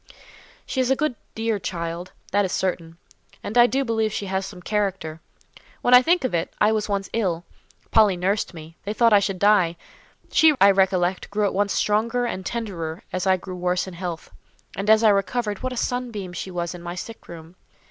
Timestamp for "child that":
1.59-2.43